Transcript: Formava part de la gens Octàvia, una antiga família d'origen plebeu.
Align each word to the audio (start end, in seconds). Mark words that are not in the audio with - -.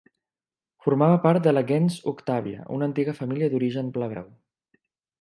Formava 0.85 1.19
part 1.25 1.43
de 1.49 1.53
la 1.53 1.63
gens 1.73 1.99
Octàvia, 2.13 2.65
una 2.79 2.91
antiga 2.93 3.17
família 3.23 3.55
d'origen 3.55 3.97
plebeu. 3.99 4.31